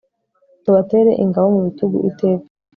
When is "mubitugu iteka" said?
1.55-2.45